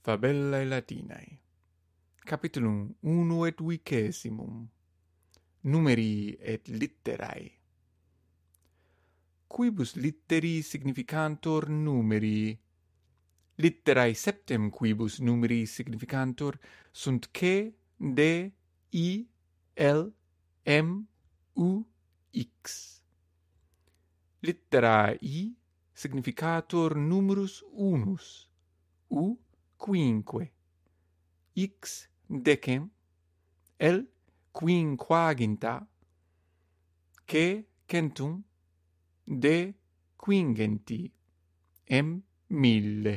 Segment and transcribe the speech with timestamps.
[0.00, 1.38] Fabellae Latinae
[2.24, 4.66] Capitulum uno et vicessimum
[5.62, 7.58] Numeri et litterae
[9.48, 12.56] Quibus litteri significantor numeri.
[13.56, 16.58] Litterae septem quibus numeri significantor
[16.92, 18.52] sunt C, D,
[18.90, 19.26] I,
[19.74, 20.12] L,
[20.64, 21.06] M,
[21.54, 21.86] U,
[22.30, 23.00] X.
[24.40, 25.56] Littera I
[25.92, 28.46] significator numerus unus
[29.08, 29.34] U
[29.78, 30.50] quinque.
[31.54, 32.90] X decem
[33.78, 34.06] el
[34.52, 35.86] quinquaginta
[37.26, 38.42] que centum
[39.24, 39.74] de
[40.16, 41.10] quingenti
[41.88, 43.16] m mille.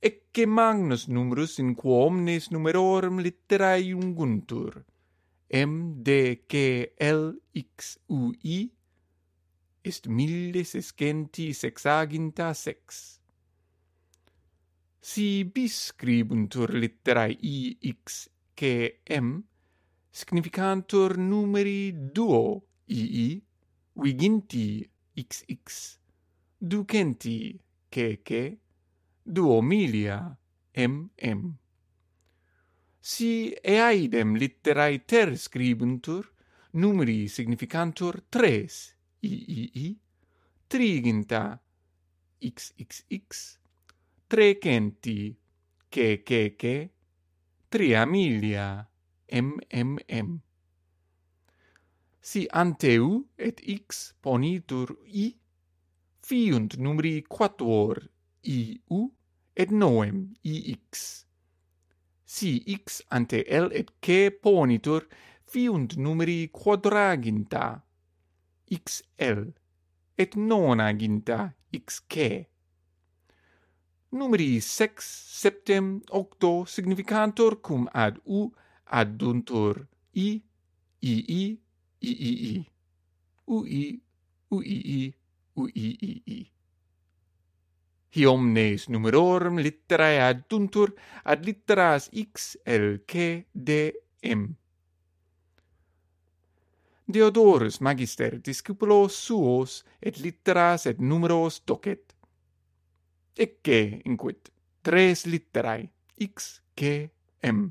[0.00, 4.84] Ecce magnus numerus in quo omnes numerorum litterae unguntur
[5.48, 7.22] m d k l
[7.54, 8.58] x u i
[9.82, 13.20] est mille sescenti sexaginta sex.
[15.04, 19.34] Si bis scribuntur litterae i, x, k m,
[20.08, 23.26] significantur numeri duo ii,
[24.00, 24.80] viginti
[25.20, 25.98] xx,
[26.56, 27.36] ducenti
[27.92, 28.38] k k
[29.22, 30.16] duo milia
[30.72, 31.52] m mm.
[32.98, 36.24] Si eaidem litterae ter scribuntur,
[36.80, 39.92] numeri significantur tres iii,
[40.66, 41.42] triginta
[42.40, 43.60] xxx,
[44.34, 45.32] trecenti,
[45.88, 46.90] che che che,
[47.68, 48.84] tria milia,
[49.30, 50.38] m m m.
[52.20, 55.38] Si anteu et x ponitur i,
[56.18, 58.00] fiunt numeri quatuor
[58.42, 59.06] i u
[59.54, 61.24] et noem i x.
[62.24, 65.06] Si x ante l et c ponitur,
[65.44, 67.84] fiunt numeri quadraginta.
[68.66, 69.46] X l
[70.18, 72.48] et nonaginta x c
[74.14, 75.10] numeri sex
[75.40, 78.46] septem octo significantur cum ad u
[78.84, 80.42] adduntur i
[81.00, 81.42] i i
[82.00, 82.64] i i i.
[83.46, 84.00] U i
[84.50, 85.12] u i i
[85.54, 86.38] u i i i.
[88.14, 90.94] Hi omnes numerorum litterae adduntur
[91.24, 94.54] ad litteras x l k d m.
[97.06, 102.13] Deodorus magister discipulos suos et litteras et numeros docet
[103.36, 104.52] ecce inquit
[104.82, 107.70] tres litterae x k m.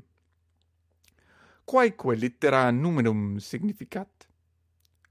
[1.64, 4.28] Quaeque littera numerum significat?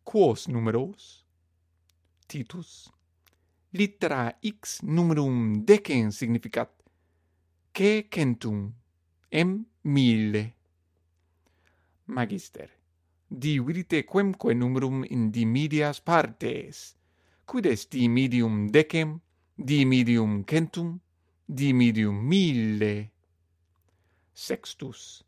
[0.04, 1.26] Quos numeros?
[2.28, 2.92] Titus.
[3.72, 6.70] Littera x numerum decem significat?
[7.72, 8.72] Que centum
[9.32, 10.54] m mille.
[12.06, 12.70] Magister
[13.28, 16.96] dividite quemque numerum in dimidias partes?
[17.46, 19.20] Quid est dimidium decem?
[19.58, 21.00] dimidium centum,
[21.48, 23.12] dimidium mille.
[24.34, 25.24] Sextus,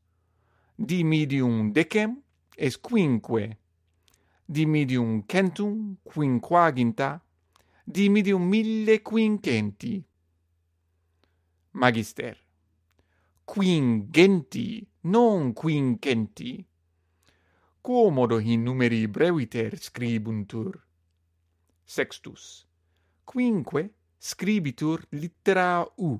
[0.77, 2.23] dimidium decem,
[2.57, 3.57] est quinque,
[4.49, 7.21] dimidium centum quinquaginta,
[7.85, 10.03] dimidium mille quincenti.
[11.73, 12.37] Magister,
[13.45, 16.65] quingenti, non quincenti.
[17.81, 20.83] Quomodo in numeri breviter scribuntur.
[21.85, 22.65] Sextus,
[23.23, 26.19] quinque scribitur littera U.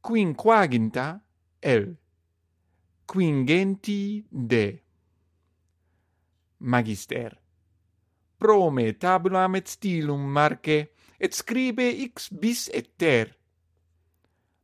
[0.00, 1.22] Quinquaginta
[1.60, 1.96] L.
[3.04, 4.82] Quingenti D.
[6.58, 7.40] Magister.
[8.36, 10.78] Prome tabulam et stilum marce,
[11.18, 13.36] et scribe x bis et ter.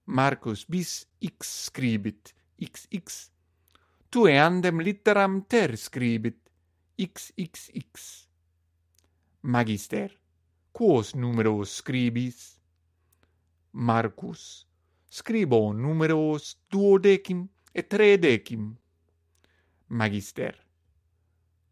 [0.06, 3.30] Marcus bis x scribit, xx.
[4.10, 6.40] Tu eandem litteram ter scribit,
[6.98, 8.26] xxx.
[9.42, 10.18] Magister
[10.78, 12.56] quos numero scribis?
[13.72, 14.64] Marcus.
[15.10, 18.76] Scribo numeros duodecim et tredecim.
[19.88, 20.54] Magister.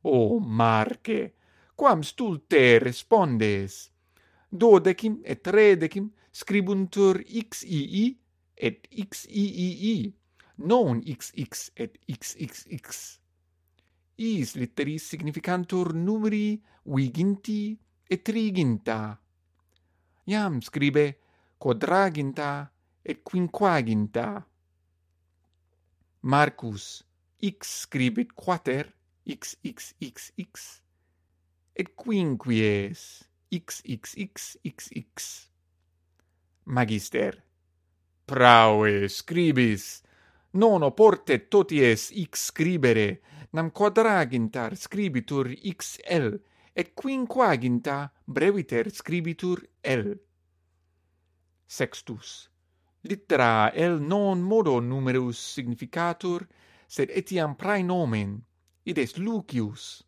[0.02, 1.34] O Marce,
[1.76, 3.92] quam stulte respondes?
[4.50, 8.18] Duodecim et tredecim scribuntur xii
[8.56, 10.14] et xiii,
[10.56, 13.20] non xx et xxx.
[14.16, 17.85] Is litteris significantur numeri viginti
[18.22, 19.18] triginta.
[20.26, 21.18] Iam scribe
[21.58, 22.70] quadraginta
[23.02, 24.46] et quinquaginta.
[26.22, 27.04] Marcus
[27.42, 28.86] x scribit quater
[29.26, 30.82] xxxx
[31.74, 35.22] et quinquies xxxxx
[36.64, 37.42] Magister
[38.24, 40.02] praue scribis
[40.58, 43.20] non oporte toties x scribere
[43.50, 46.34] nam quadragintar scribitur xl
[46.78, 50.20] et quinquaginta breviter scribitur L.
[51.64, 52.50] Sextus.
[53.00, 56.46] Littera L non modo numerus significatur,
[56.86, 58.36] sed etiam praenomen,
[58.84, 60.04] ides Lucius.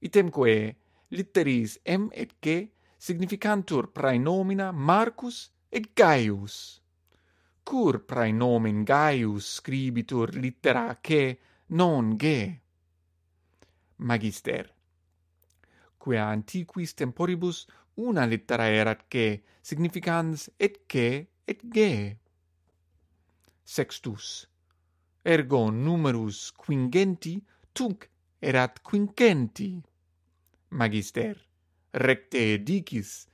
[0.00, 0.76] Itemque
[1.14, 2.68] litteris M et G
[2.98, 6.82] significantur praenomina Marcus et Gaius.
[7.62, 11.38] Cur praenomen Gaius scribitur littera C
[11.68, 12.50] non G?
[13.96, 14.73] Magister
[16.04, 17.64] quia antiquis temporibus
[17.96, 21.08] una littera erat che significans et che
[21.48, 22.18] et ge
[23.62, 24.46] Sextus.
[25.22, 27.42] Ergo numerus quingenti
[27.72, 28.08] tunc
[28.38, 29.80] erat quingenti
[30.68, 31.40] Magister.
[31.92, 33.26] Recte dicis.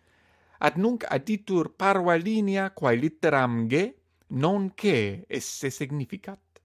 [0.59, 3.85] Ad nunc additur parva linea quae litteram ge
[4.29, 6.50] non che esse significat.